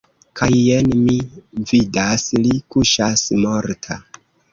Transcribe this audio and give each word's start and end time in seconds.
Kaj 0.39 0.47
jen 0.59 0.87
mi 1.01 1.17
vidas– 1.71 2.23
li 2.47 2.55
kuŝas 2.77 3.27
morta! 3.45 3.99